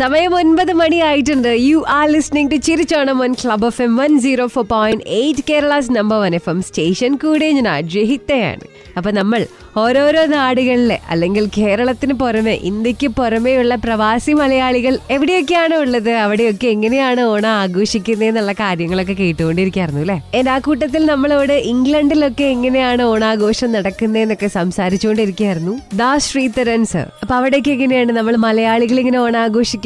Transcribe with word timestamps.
സമയം 0.00 0.34
ഒൻപത് 0.34 0.72
മണിയായിട്ടുണ്ട്. 0.72 1.48
You 1.48 1.84
are 1.88 2.08
listening 2.08 2.50
to 2.52 2.56
Chirichonam 2.56 3.18
one 3.18 3.32
club 3.32 3.66
F 3.66 3.82
M 3.82 3.96
one 3.96 4.20
zero 4.20 4.46
four 4.46 4.64
point 4.64 5.04
eight 5.06 5.44
Kerala's 5.50 5.92
number 5.92 6.18
one 6.20 6.34
F 6.34 6.50
M 6.50 6.62
station 6.62 7.14
കൂടെ 7.14 7.50
ഞാൻ 7.50 7.68
അജഹിത്തയാണ് 7.68 8.66
അപ്പൊ 8.96 9.10
നമ്മൾ 9.10 9.46
ഓരോരോ 9.76 10.26
നാടുകളിലെ 10.26 10.98
അല്ലെങ്കിൽ 11.10 11.50
കേരളത്തിന് 11.58 12.12
പുറമെ 12.12 12.54
ഇന്ത്യയ്ക്ക് 12.70 13.08
പുറമെയുള്ള 13.08 13.74
പ്രവാസി 13.74 14.32
മലയാളികൾ 14.32 14.98
എവിടെയൊക്കെയാണ് 15.10 15.74
ഉള്ളത്? 15.74 16.10
അവിടെയൊക്കെ 16.10 16.66
എങ്ങനെയാണ് 16.66 17.20
ഓണം 17.22 17.48
ആഘോഷിക്കുന്നത് 17.48 18.28
എന്നുള്ള 18.28 18.52
കാര്യങ്ങളൊക്കെ 18.52 19.12
കേട്ടുകൊണ്ടിരിക്കായിരുന്നു 19.12 20.00
അല്ലെ? 20.00 20.16
എന്റെ 20.34 20.50
ആ 20.50 20.58
കൂട്ടത്തിൽ 20.58 21.06
നമ്മളോട് 21.06 21.52
ഇംഗ്ലണ്ടിലൊക്കെ 21.52 22.44
എങ്ങനെയാണ് 22.44 23.02
ഓണാഘോഷം 23.02 23.72
നടക്കുന്നതെന്നൊക്കെ 23.72 24.46
സംസാരിച്ചുകൊണ്ടിരിക്കുകയായിരുന്നു. 24.46 25.76
ദാസ് 25.94 26.28
ശ്രീധരൻ 26.32 26.84
സർ 26.84 27.06
അപ്പൊ 27.22 27.34
അവിടേക്ക് 27.34 27.70
എങ്ങനെയാണ് 27.70 28.12
നമ്മൾ 28.12 28.36
മലയാളികൾ 28.46 28.98
ഇങ്ങനെ 28.98 29.20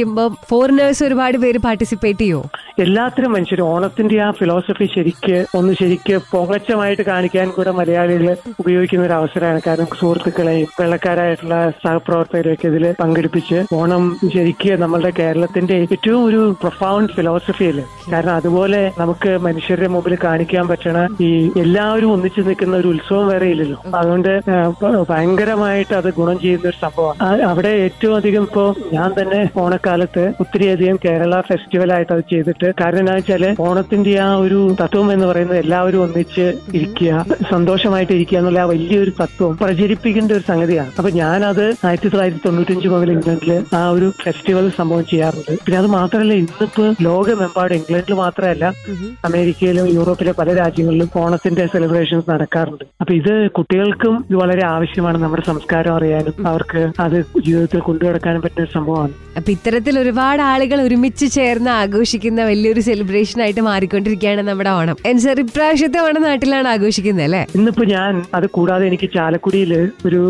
ഓണാഘോഷിക്കുമ്പോൾ 0.05 0.47
ഫോറിനേഴ്സ് 0.51 1.03
ഒരുപാട് 1.09 1.37
പേര് 1.45 1.59
പാർട്ടിസിപ്പേറ്റ് 1.67 2.23
ചെയ്യുമോ 2.25 2.45
എല്ലാത്തിനും 2.85 3.31
മനുഷ്യരും. 3.35 3.67
ഓണത്തിന്റെ 3.75 4.17
ആ 4.27 4.29
ഫിലോസഫി 4.39 4.87
ശരിക്ക് 4.95 5.37
ഒന്ന് 5.59 5.73
ശരിക്ക് 5.81 6.15
പൊങ്ങച്ചമായിട്ട് 6.31 7.05
കാണിക്കാൻ 7.09 7.47
കൂടെ 7.57 7.73
മലയാളികൾ 7.79 8.29
ഉപയോഗിക്കുന്ന 8.63 9.05
ഒരു 9.09 9.15
അവസരമാണ്. 9.19 9.61
കാരണം 9.67 9.89
സുഹൃത്തുക്കളെയും 10.01 10.69
വെള്ളക്കാരായിട്ടുള്ള 10.81 11.57
സഹപ്രവർത്തകരെയൊക്കെ 11.85 12.67
ഇതിൽ 12.73 12.85
പങ്കെടുപ്പിച്ച് 13.03 13.59
ഓണം 13.79 14.05
ശരിക്ക് 14.35 14.73
നമ്മളുടെ 14.83 15.13
കേരളത്തിന്റെ 15.21 15.77
ഏറ്റവും 15.97 16.23
ഒരു 16.31 16.41
പ്രൊഫൗണ്ട് 16.63 17.13
ഫിലോസഫിയല്ലേ 17.19 17.85
കാരണം 18.13 18.35
അതുപോലെ 18.41 18.81
നമുക്ക് 19.03 19.31
മനുഷ്യരുടെ 19.47 19.91
മുമ്പിൽ 19.95 20.17
കാണിക്കാൻ 20.27 20.65
പറ്റണ 20.73 20.99
ഈ 21.29 21.31
എല്ലാവരും 21.65 22.11
ഒന്നിച്ചു 22.15 22.45
നിൽക്കുന്ന 22.49 22.75
ഒരു 22.83 22.91
ഉത്സവം 22.95 23.29
വേറെ 23.33 23.49
ഇല്ലല്ലോ. 23.55 23.79
അതുകൊണ്ട് 24.01 24.33
ഭയങ്കരമായിട്ട് 25.13 25.95
അത് 26.01 26.11
ഗുണം 26.19 26.37
ചെയ്യുന്ന 26.45 26.67
ഒരു 26.73 26.81
സംഭവമാണ്. 26.85 27.43
അവിടെ 27.53 27.73
ഏറ്റവും 27.87 28.17
അധികം 28.21 28.45
ഇപ്പോ 28.51 28.67
ഞാൻ 28.97 29.11
തന്നെ 29.21 29.41
ഓണക്കാലത്ത് 29.95 30.25
ഒത്തിരിയധികം 30.43 30.97
കേരള 31.05 31.35
ഫെസ്റ്റിവൽ 31.49 31.91
ആയിട്ട് 31.97 32.13
അത് 32.15 32.23
ചെയ്തിട്ട് 32.33 32.69
കാരണം 32.81 33.01
എന്താ 33.03 33.15
വെച്ചാൽ 33.19 33.45
ഓണത്തിന്റെ 33.67 34.13
ആ 34.27 34.29
ഒരു 34.45 34.59
തത്വം 34.81 35.09
എന്ന് 35.15 35.27
പറയുന്നത് 35.31 35.59
എല്ലാവരും 35.65 36.01
ഒന്നിച്ച് 36.05 36.47
ഇരിക്കുക 36.79 37.11
സന്തോഷമായിട്ട് 37.53 38.13
ഇരിക്കുക 38.17 38.39
എന്നുള്ള 38.41 38.61
ആ 38.65 38.67
വലിയൊരു 38.73 39.13
തത്വം 39.21 39.53
പ്രചരിപ്പിക്കേണ്ട 39.63 40.33
ഒരു 40.39 40.45
സംഗതിയാണ്. 40.51 40.91
അപ്പൊ 40.99 41.11
ഞാനത് 41.21 41.65
ആയിരത്തി 41.89 42.11
തൊള്ളായിരത്തി 42.13 42.43
തൊണ്ണൂറ്റഞ്ച് 42.47 42.91
മുതൽ 42.95 43.13
ഇംഗ്ലണ്ടിൽ 43.17 43.53
ആ 43.81 43.83
ഒരു 43.97 44.09
ഫെസ്റ്റിവൽ 44.25 44.67
സംഭവം 44.81 45.05
ചെയ്യാറുണ്ട്. 45.13 45.53
പിന്നെ 45.65 45.79
അത് 45.83 45.89
മാത്രമല്ല 45.99 46.35
ഇന്നിപ്പോ 46.43 46.87
ലോകമെമ്പാടും 47.09 47.77
ഇംഗ്ലണ്ടിൽ 47.81 48.17
മാത്രമല്ല 48.25 48.65
അമേരിക്കയിലും 49.31 49.89
യൂറോപ്പിലെ 49.99 50.35
പല 50.41 50.49
രാജ്യങ്ങളിലും 50.63 51.11
ഓണത്തിന്റെ 51.25 51.67
സെലിബ്രേഷൻസ് 51.75 52.29
നടക്കാറുണ്ട്. 52.35 52.85
അപ്പൊ 53.03 53.15
ഇത് 53.21 53.33
കുട്ടികൾക്കും 53.59 54.17
ഇത് 54.29 54.37
വളരെ 54.43 54.65
ആവശ്യമാണ് 54.75 55.19
നമ്മുടെ 55.25 55.45
സംസ്കാരം 55.51 55.95
അറിയാനും 55.99 56.35
അവർക്ക് 56.53 56.83
അത് 57.07 57.19
ജീവിതത്തിൽ 57.47 57.81
കൊണ്ടുനടക്കാനും 57.91 58.43
പറ്റുന്ന 58.45 58.71
സംഭവമാണ്. 58.77 59.15
അപ്പൊ 59.39 59.51
ഒരുപാട് 60.01 60.43
ആളുകൾ 60.43 60.81
ഒരുമിച്ച് 60.81 61.27
ചേർന്ന് 61.33 61.71
ആഘോഷിക്കുന്ന 61.71 62.45
വലിയൊരു 62.45 62.81
സെലിബ്രേഷൻ 62.81 63.43
ആയിട്ട് 63.43 63.61
മാറിക്കൊണ്ടിരിക്കുകയാണ് 63.61 64.43
നമ്മുടെ 64.43 64.71
ഓണം. 64.71 64.97
എൻസർ 65.07 65.41
ഇപ്രാവശ്യത്തെ 65.41 65.99
ഓണം 65.99 66.23
നാട്ടിലാണ് 66.23 66.69
ആഘോഷിക്കുന്നത് 66.69 67.25
അല്ലേ? 67.25 67.47
ഇന്നിപ്പോ 67.55 67.85
ഞാൻ 67.87 68.23
അത് 68.35 68.47
കൂടാതെ 68.51 68.87
എനിക്ക് 68.87 69.11
ചാലക്കുടിയിൽ 69.15 69.73
ഒരു 70.07 70.23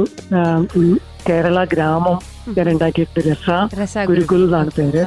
കേരള 1.29 1.65
ഗ്രാമം 1.65 2.17
ഞാൻ 2.57 2.67
ഉണ്ടാക്കിയിട്ട് 2.73 3.21
രസ 3.29 3.97
ഗുരുകുൽ 4.11 4.43
എന്നാണ് 4.47 4.71
പേര്. 4.79 5.03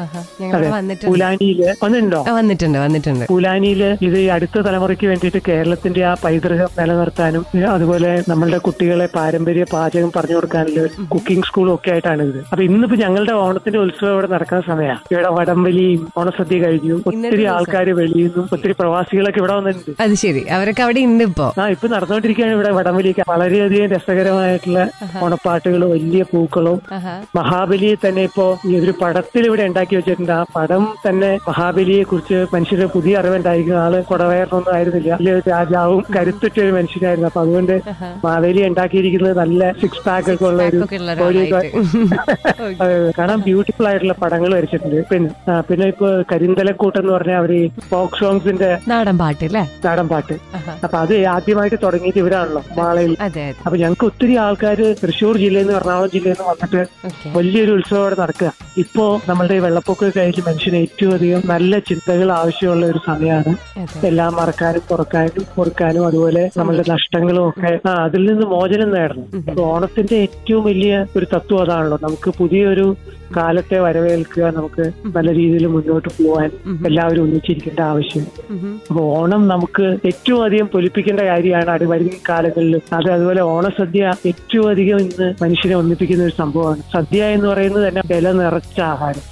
പൂലാനിയിൽ 1.10 1.60
വന്നിട്ടുണ്ടോ? 1.84 2.20
വന്നിട്ടുണ്ട് 2.38 2.78
വന്നിട്ടുണ്ട്. 2.84 3.24
പൂലാനിയിൽ 3.32 3.82
ഇത് 4.08 4.18
ഈ 4.24 4.28
അടുത്ത 4.36 4.62
തലമുറയ്ക്ക് 4.68 5.08
വേണ്ടിയിട്ട് 5.12 5.42
കേരളത്തിന്റെ 5.50 6.02
ആ 6.10 6.14
പൈതൃകം 6.24 6.70
നിലനിർത്താനും 6.80 7.44
അതുപോലെ 7.76 8.12
നമ്മളുടെ 8.32 8.60
കുട്ടികളെ 8.68 9.08
പാരമ്പര്യ 9.18 9.66
പാചകം 9.74 10.12
പറഞ്ഞു 10.16 10.36
കൊടുക്കാനുള്ള 10.38 10.82
കുക്കിംഗ് 11.14 11.48
സ്കൂളും 11.50 11.74
ഒക്കെ 11.76 11.92
ആയിട്ടാണ് 11.94 12.24
ഇത്. 12.30 12.40
അപ്പൊ 12.52 12.64
ഇന്നിപ്പോ 12.70 12.98
ഞങ്ങളുടെ 13.04 13.36
ഓണത്തിന്റെ 13.46 13.80
ഉത്സവം 13.84 14.14
ഇവിടെ 14.16 14.30
നടക്കുന്ന 14.36 14.64
സമയമാണ് 14.72 15.02
ഇവിടെ 15.14 15.32
വടംവലിയും 15.38 16.02
ഓണസദ്യ 16.22 16.60
കഴിഞ്ഞു. 16.66 16.98
ഒത്തിരി 17.12 17.46
ആൾക്കാർ 17.56 17.90
വെളിയിൽ 18.02 18.28
നിന്നും 18.28 18.48
ഒത്തിരി 18.58 18.76
പ്രവാസികളൊക്കെ 18.82 19.42
ഇവിടെ 19.44 19.56
വന്നിട്ടുണ്ട്. 19.60 20.02
അത് 20.06 20.16
ശരി. 20.24 20.44
അവരൊക്കെ 20.58 20.84
അവിടെ 20.88 21.04
ഉണ്ട് 21.12 21.26
ഇപ്പോ 21.30 21.48
ആ 21.62 21.68
ഇപ്പൊ 21.76 21.88
നടന്നുകൊണ്ടിരിക്കുകയാണ് 21.96 22.56
ഇവിടെ 22.58 22.72
വടംവലിയൊക്കെ. 22.80 23.24
വളരെയധികം 23.34 23.90
രസകരമായിട്ടുള്ള 23.96 24.80
ഓണപ്പാട്ടുകളും 25.26 25.90
വലിയ 25.96 26.24
പൂക്കളും. 26.34 26.78
മഹാബലിയെ 27.36 27.96
തന്നെ 28.04 28.22
ഇപ്പോ 28.30 28.46
ഈ 28.70 28.72
ഒരു 28.80 28.94
പടത്തിൽ 29.02 29.44
ഇവിടെ 29.48 29.64
ഉണ്ടാക്കി 29.70 29.96
വെച്ചിട്ടുണ്ട്. 29.98 30.32
ആ 30.38 30.42
പടം 30.56 30.84
തന്നെ 31.06 31.30
മഹാബലിയെ 31.48 32.04
കുറിച്ച് 32.12 32.40
മനുഷ്യര് 32.54 32.86
പുതിയ 32.96 33.20
അറിവുണ്ടായിരിക്കുന്ന 33.22 33.80
ആൾ 33.86 33.96
കൊടവയറിനൊന്നും 34.12 34.74
ആയിരുന്നില്ല. 34.76 35.12
വലിയ 35.20 35.34
ഒരു 35.38 35.44
രാജാവും 35.54 36.02
കരുത്തുറ്റ 36.16 36.58
ഒരു 36.66 36.74
മനുഷ്യനായിരുന്നു. 36.78 37.28
അപ്പൊ 37.32 37.42
അതുകൊണ്ട് 37.46 37.76
മഹാബലി 38.26 38.62
ഉണ്ടാക്കിയിരിക്കുന്നത് 38.70 39.36
നല്ല 39.44 39.72
സിക്സ് 39.82 40.04
പാക്ക് 40.08 40.32
ഒക്കെ 40.36 40.46
ഉള്ള 40.52 40.64
ഒരു 40.70 40.80
കാണാൻ 43.20 43.40
ബ്യൂട്ടിഫുൾ 43.48 43.88
ആയിട്ടുള്ള 43.90 44.16
പടങ്ങൾ 44.24 44.50
വരച്ചിട്ടുണ്ട്. 44.58 45.00
പിന്നെ 45.12 45.30
പിന്നെ 45.70 45.86
ഇപ്പൊ 45.94 46.08
കരിന്തലക്കൂട്ട് 46.32 46.98
എന്ന് 47.02 47.14
പറഞ്ഞ 47.16 47.34
അവർ 47.42 47.52
ഫോക്ക് 47.92 48.18
സോങ്സിന്റെ 48.22 48.70
നാടൻ 48.92 49.18
പാട്ട് 49.22 49.44
അല്ലേ? 49.48 49.64
നാടൻ 49.86 50.08
പാട്ട്. 50.14 50.36
അപ്പൊ 50.86 50.98
അത് 51.04 51.14
ആദ്യമായിട്ട് 51.36 51.78
തുടങ്ങിയിട്ട് 51.86 52.20
ഇവരാണല്ലോ 52.24 52.62
മാളയിൽ. 52.80 53.14
അപ്പൊ 53.66 53.76
ഞങ്ങൾക്ക് 53.84 54.06
ഒത്തിരി 54.12 54.36
ആൾക്കാർ 54.46 54.80
തൃശ്ശൂർ 55.04 55.36
ജില്ലയിൽ 55.44 55.66
നിന്ന് 55.68 55.78
എറണാകുളം 55.80 56.12
ജില്ലയിൽ 56.16 56.36
നിന്ന് 56.36 56.48
വന്നിട്ട് 56.52 56.82
വലിയൊരു 57.26 57.72
ഉത്സവം 57.72 58.02
അവിടെ 58.02 58.16
നടക്കുക. 58.20 58.54
ഇപ്പോ 58.78 59.22
നമ്മളുടെ 59.30 59.54
ഈ 59.54 59.60
വെള്ളപ്പൊക്കം 59.60 60.12
കഴിഞ്ഞ് 60.18 60.44
മനുഷ്യന് 60.48 60.76
ഏറ്റവും 60.76 61.14
അധികം 61.14 61.42
നല്ല 61.46 61.80
ചിന്തകൾ 61.80 62.32
ആവശ്യമുള്ള 62.32 62.86
ഒരു 62.86 63.00
സമയമാണ്. 63.06 63.54
എല്ലാം 64.06 64.34
മറക്കാനും 64.34 64.82
തുറക്കാനും 64.92 65.46
പൊറുക്കാനും 65.58 66.08
അതുപോലെ 66.08 66.50
നമ്മളുടെ 66.58 66.84
നഷ്ടങ്ങളും 66.90 67.50
ഒക്കെ 67.50 67.90
ആ 67.90 67.94
അതിൽ 68.04 68.26
നിന്ന് 68.26 68.46
മോചനം 68.46 68.92
നേടണം. 68.94 69.28
ഓണത്തിന്റെ 69.60 70.16
ഏറ്റവും 70.16 70.64
വലിയ 70.64 71.06
ഒരു 71.16 71.26
തത്വം 71.26 71.62
അതാണല്ലോ. 71.62 72.00
നമുക്ക് 72.02 72.30
പുതിയൊരു 72.38 72.96
കാലത്തെ 73.36 73.80
വരവേൽക്കുക 73.80 74.44
നമുക്ക് 74.44 74.84
നല്ല 75.16 75.30
രീതിയിൽ 75.34 75.66
മുന്നോട്ട് 75.68 76.10
പോകാൻ 76.10 76.50
എല്ലാവരും 76.88 77.22
ഒന്നിച്ചിരിക്കേണ്ട 77.22 77.80
ആവശ്യം. 77.80 78.26
അപ്പൊ 78.90 79.02
ഓണം 79.20 79.48
നമുക്ക് 79.48 79.86
ഏറ്റവും 80.06 80.44
അധികം 80.44 80.68
പൊലിപ്പിക്കേണ്ട 80.68 81.20
കാര്യമാണ് 81.20 81.70
അത് 81.70 81.86
കാലങ്ങളിൽ. 82.30 82.76
അത് 82.94 83.10
അതുപോലെ 83.12 83.42
ഓണസദ്യ 83.42 84.14
ഏറ്റവും 84.26 84.70
അധികം 84.70 85.00
ഇന്ന് 85.00 85.34
മനുഷ്യനെ 85.42 85.76
ഒന്നിപ്പിക്കുന്ന 85.76 86.24
ഒരു 86.24 86.36
സംഭവമാണ്. 86.38 86.82
സദ്യ 86.94 87.24
എന്ന് 87.26 87.48
പറയുന്നത് 87.48 87.88
തന്നെ 87.88 88.04
വില 88.12 88.32
നിറച്ച 88.32 88.80
ആഹാരം. 88.80 89.26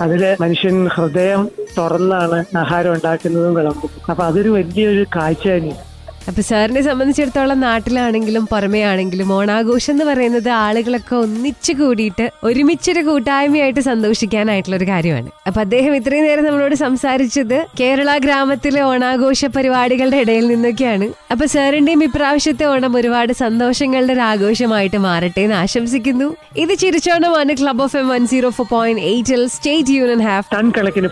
അതിൽ 0.00 0.36
മനുഷ്യൻ 0.40 0.88
ഹൃദയം 0.88 1.48
തുറന്നാണ് 1.78 2.44
ആഹാരം 2.56 2.92
ഉണ്ടാക്കുന്നതും 2.92 3.54
വിളമ്പും 3.54 3.90
അപ്പൊ 4.10 4.24
അതൊരു 4.24 4.48
വലിയൊരു 4.48 5.06
കാഴ്ച 5.16 5.48
തന്നെയാണ്. 5.48 5.91
അപ്പൊ 6.28 6.42
സാറിനെ 6.42 6.80
സംബന്ധിച്ചിടത്തോളം 6.80 7.60
നാട്ടിലാണെങ്കിലും 7.60 8.46
പുറമേ 8.52 8.82
ആണെങ്കിലും 8.82 9.32
ഓണാഘോഷം 9.32 9.92
എന്ന് 9.92 10.04
പറയുന്നത് 10.04 10.48
ആളുകളൊക്കെ 10.48 11.14
ഒന്നിച്ചു 11.16 11.72
കൂടിയിട്ട് 11.72 12.30
ഒരുമിച്ചൊരു 12.44 13.00
കൂട്ടായ്മയായിട്ട് 13.00 13.80
സന്തോഷിക്കാനായിട്ടുള്ള 13.80 14.76
ഒരു 14.76 14.84
കാര്യമാണ്. 14.84 15.30
അപ്പൊ 15.46 15.60
അദ്ദേഹം 15.60 15.96
ഇത്രയും 15.96 16.24
നേരം 16.24 16.44
നമ്മളോട് 16.44 16.74
സംസാരിച്ചത് 16.74 17.66
കേരള 17.80 18.16
ഗ്രാമത്തിലെ 18.18 18.82
ഓണാഘോഷ 18.82 19.44
പരിപാടികളുടെ 19.56 20.16
ഇടയിൽ 20.16 20.46
നിന്നൊക്കെയാണ്. 20.48 21.08
അപ്പൊ 21.30 21.46
സാറിന്റെയും 21.46 22.04
ഇപ്രാവശ്യത്തെ 22.04 22.64
ഓണം 22.64 22.96
ഒരുപാട് 22.96 23.32
സന്തോഷങ്ങളുടെ 23.44 24.12
ഒരു 24.12 24.20
ആഘോഷമായിട്ട് 24.20 24.96
മാറട്ടെ 24.96 25.40
എന്ന് 25.40 25.56
ആശംസിക്കുന്നു. 25.64 26.28
ഇത് 26.56 26.74
ചിരിച്ചോണമാണ് 26.78 27.54
club 27.62 27.82
F 27.82 27.96
M 27.96 28.08
one 28.08 28.26
zero 28.26 28.50
four 28.58 28.68
point 28.76 29.02
എയ്റ്റിൽ 29.12 29.46
state 29.56 29.96
യൂണിയൻ 30.00 30.22
ഹാവ് 30.28 30.54
ടൺ 30.54 30.68
കണക്കിന് 30.78 31.10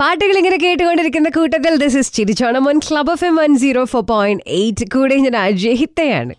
പാട്ടുകൾ 0.00 0.36
ഇങ്ങനെ 0.36 0.56
കേട്ടുകൊണ്ടിരിക്കുന്ന 0.56 1.28
കൂട്ടത്തിൽ 1.28 1.72
this 1.76 1.96
is 1.96 2.12
Chirichonam 2.12 2.66
club 2.88 3.10
F 3.10 3.24
M 3.24 3.36
one 3.36 3.58
zero 3.58 3.84
four 3.84 4.02
point 4.02 4.44
eight 4.46 4.86
കൂടെ 4.94 5.16
ഞാൻ 5.16 5.36
അജയഹിത്തയാണ് 5.36 6.34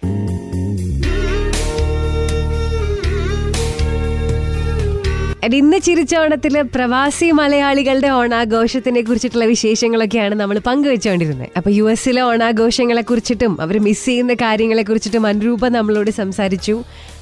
ഇന്ന് 5.55 5.77
ചിരിച്ചോണത്തിൽ 5.77 6.61
പ്രവാസി 6.73 7.31
മലയാളികളുടെ 7.31 8.09
ഓണാഘോഷത്തിനെ 8.09 9.01
കുറിച്ചിട്ടുള്ള 9.01 9.45
വിശേഷങ്ങളൊക്കെയാണ് 9.45 10.35
നമ്മൾ 10.35 10.59
പങ്കുവെച്ചുകൊണ്ടിരുന്നത് 10.59 11.49
അപ്പൊ 11.57 11.69
യു 11.71 11.85
എസിലെ 11.89 12.21
ഓണാഘോഷങ്ങളെ 12.21 13.01
കുറിച്ചിട്ടും 13.01 13.61
അവർ 13.61 13.79
മിസ് 13.79 14.05
ചെയ്യുന്ന 14.05 14.33
കാര്യങ്ങളെ 14.33 14.83
കുറിച്ചിട്ടും 14.83 15.25
അനുരൂപ 15.25 15.67
നമ്മളോട് 15.67 16.11
സംസാരിച്ചു. 16.11 16.75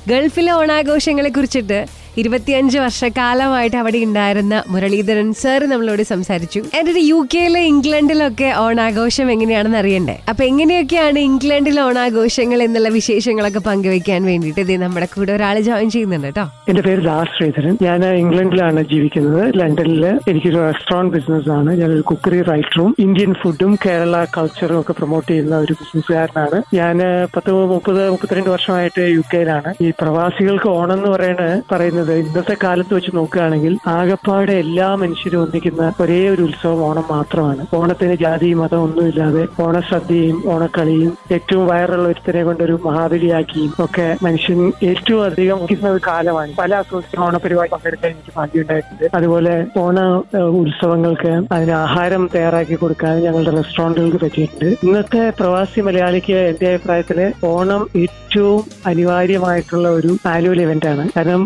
ഗൾഫിലെ 0.07 0.51
ഓണാഘോഷങ്ങളെ 0.51 1.29
കുറിച്ചിട്ട് 1.29 1.79
ഇരുപത്തിയഞ്ച് 2.19 2.77
വർഷക്കാലമായിട്ട് 2.83 3.77
അവിടെ 3.81 3.99
ഉണ്ടായിരുന്ന 4.07 4.55
മുരളീധരൻ 4.67 5.29
സർ 5.41 5.61
നമ്മളോട് 5.71 6.03
സംസാരിച്ചു. 6.03 6.61
എന്റെ 6.77 7.01
യു 7.11 7.19
കെയിലെ 7.33 7.61
ഇംഗ്ലണ്ടിലൊക്കെ 7.71 8.49
ഓണാഘോഷം 8.63 9.27
എങ്ങനെയാണെന്ന് 9.33 9.79
അറിയണ്ടേ? 9.81 10.15
അപ്പൊ 10.29 10.43
എങ്ങനെയൊക്കെയാണ് 10.51 11.19
ഇംഗ്ലണ്ടിലെ 11.29 11.81
ഓണാഘോഷങ്ങൾ 11.81 12.59
എന്നുള്ള 12.63 12.89
വിശേഷങ്ങളൊക്കെ 12.89 13.61
പങ്കുവെക്കാൻ 13.67 14.21
വേണ്ടിയിട്ട് 14.31 14.61
ഇത് 14.65 14.73
നമ്മുടെ 14.83 15.07
കൂടെ 15.15 15.31
ഒരാൾ 15.37 15.59
ജോയിൻ 15.67 15.89
ചെയ്യുന്നുണ്ട് 15.95 16.27
കേട്ടോ. 16.27 16.45
എന്റെ 16.69 16.83
പേര് 16.87 17.01
ദാസ് 17.09 17.33
ശ്രീധരൻ. 17.37 17.75
ഞാൻ 17.87 18.05
ഇംഗ്ലണ്ടിലാണ് 18.23 18.83
ജീവിക്കുന്നത്. 18.93 19.41
ലണ്ടനിൽ 19.61 20.05
എനിക്കൊരു 20.31 20.59
റെസ്റ്റോറന്റ് 20.67 21.13
ബിസിനസ് 21.17 21.49
ആണ്. 21.57 21.71
ഞാൻ 21.81 21.89
ഒരു 21.97 22.03
കുക്കറി 22.11 22.41
റൈറ്ററും 22.51 22.91
ഇന്ത്യൻ 23.05 23.33
ഫുഡും 23.41 23.73
കേരള 23.85 24.15
കൾച്ചറും 24.37 24.79
ഒക്കെ 24.81 24.95
പ്രൊമോട്ട് 24.99 25.29
ചെയ്യുന്ന 25.31 25.55
ഒരു 25.65 25.73
ബിസിനസ്സുകാരനാണ് 25.81 26.59
ഞാൻ 26.79 26.97
പത്ത് 27.35 27.51
മുപ്പത് 27.73 28.01
മുപ്പത്തിരണ്ട് 28.15 28.51
വർഷമായിട്ട് 28.55 29.01
യു 29.15 29.23
കെയിലാണ് 29.33 29.71
ഈ 29.85 29.89
പ്രവാസികൾക്ക് 30.01 30.69
ഓണം 30.77 30.97
എന്ന് 30.99 31.09
പറയുന്നത് 31.15 31.55
പറയുന്നത് 31.73 32.08
ഇന്നത്തെ 32.23 32.55
കാലത്ത് 32.63 32.93
വെച്ച് 32.95 33.11
നോക്കുകയാണെങ്കിൽ 33.15 33.73
ആകപ്പാടെ 33.87 34.53
എല്ലാ 34.63 34.87
മനുഷ്യരും 35.01 35.41
ഒന്നിക്കുന്ന 35.43 35.83
ഒരേ 36.03 36.19
ഒരു 36.29 36.41
ഉത്സവം 36.41 36.81
ഓണം 36.87 37.05
മാത്രമാണ്. 37.09 37.61
ഓണത്തിന് 37.79 38.15
ജാതി 38.23 38.49
മതം 38.53 38.83
ഒന്നുമില്ലാതെ 38.87 39.43
ഓണസദ്യയും 39.65 40.37
ഓണക്കളിയും 40.53 41.13
ഏറ്റവും 41.37 41.67
വയറുള്ള 41.71 42.07
ഒരുത്തനെ 42.13 42.43
കൊണ്ടൊരു 42.43 42.75
മഹാബലിയാക്കിയും 42.85 43.73
ഒക്കെ 43.85 44.07
മനുഷ്യൻ 44.27 44.59
ഏറ്റവും 44.91 45.23
അധികം 45.25 45.59
ഒരു 45.93 46.01
കാലമാണ്. 46.07 46.51
പല 46.61 46.73
അസോസിയേഷൻ 46.83 47.23
ഓണപരിപാടി 47.27 47.71
പങ്കെടുക്കാൻ 47.75 48.11
എനിക്ക് 48.11 48.33
ഭാഗ്യമുണ്ടായിട്ടുണ്ട്. 48.37 49.05
അതുപോലെ 49.19 49.55
ഓണ 49.83 49.99
ഉത്സവങ്ങൾക്ക് 50.61 51.33
അതിന് 51.55 51.75
ആഹാരം 51.85 52.29
തയ്യാറാക്കി 52.35 52.75
കൊടുക്കാൻ 52.75 53.15
ഞങ്ങളുടെ 53.25 53.51
റെസ്റ്റോറന്റുകൾക്ക് 53.57 54.21
പറ്റിയിട്ടുണ്ട്. 54.25 54.69
ഇന്നത്തെ 54.85 55.23
പ്രവാസി 55.39 55.81
മലയാളിക്ക് 55.81 56.37
എന്റെ 56.51 56.67
അഭിപ്രായത്തിൽ 56.73 57.19
ഓണം 57.53 57.83
ഏറ്റവും 58.03 58.63
അനിവാര്യമായിട്ടുള്ള 58.89 59.87
ഒരു 59.99 60.11
ആനുവൽ 60.33 60.61
ഇവന്റ് 60.61 60.87
ആണ് 60.91 61.03
കാരണം 61.15 61.41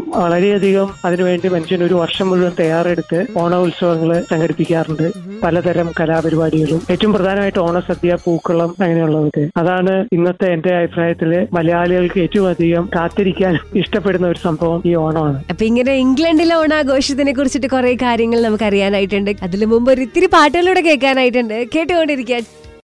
വളരെയധികം 0.54 0.90
അതിനുവേണ്ടി 1.06 1.48
മനുഷ്യൻ 1.48 1.84
ഒരു 1.84 1.94
വർഷം 1.94 2.30
മുഴുവൻ 2.30 2.52
തയ്യാറെടുത്ത് 2.60 3.20
ഓണ 3.38 3.56
ഉത്സവങ്ങൾ 3.56 4.10
സംഘടിപ്പിക്കാറുണ്ട്. 4.30 5.06
പലതരം 5.44 5.88
കലാപരിപാടികളും. 6.00 6.82
ഏറ്റവും 6.92 7.14
പ്രധാനമായിട്ട് 7.14 7.60
ഓണസദ്യ 7.60 8.18
പൂക്കളം 8.26 8.76
അങ്ങനെയുള്ളതൊക്കെ. 8.80 9.50
അതാണ് 9.58 9.94
ഇന്നത്തെ 10.14 10.48
എന്റെ 10.54 10.72
അഭിപ്രായത്തിൽ 10.78 11.48
മലയാളികൾക്ക് 11.54 12.20
ഏറ്റവും 12.20 12.50
അധികം 12.50 12.90
കാത്തിരിക്കാൻ 12.96 13.54
ഇഷ്ടപ്പെടുന്ന 13.82 14.28
ഒരു 14.28 14.40
സംഭവം 14.40 14.82
ഈ 14.86 14.96
ഓണമാണ്. 15.06 15.44
അപ്പൊ 15.50 15.66
ഇങ്ങനെ 15.66 15.94
ഇംഗ്ലണ്ടിലെ 16.06 16.56
ഓണാഘോഷത്തിനെ 16.56 17.34
കുറിച്ചിട്ട് 17.34 17.68
കുറെ 17.68 17.94
കാര്യങ്ങൾ 17.96 18.42
നമുക്ക് 18.42 18.64
അറിയാനായിട്ടുണ്ട് 18.64 19.32
അതിനു 19.44 19.66
മുമ്പ് 19.66 19.92
ഒരു 19.92 20.02
ഇത്തിരി 20.02 20.26
പാട്ടുകളൂടെ 20.26 20.82
കേൾക്കാനായിട്ടുണ്ട്. 20.82 21.58
കേട്ടുകൊണ്ടിരിക്കുക. 21.76 22.63